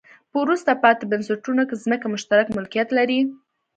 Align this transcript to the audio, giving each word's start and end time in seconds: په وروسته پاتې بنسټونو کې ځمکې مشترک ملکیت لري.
په 0.31 0.37
وروسته 0.43 0.71
پاتې 0.83 1.03
بنسټونو 1.11 1.61
کې 1.67 1.81
ځمکې 1.85 2.07
مشترک 2.13 2.47
ملکیت 2.57 2.89
لري. 2.97 3.19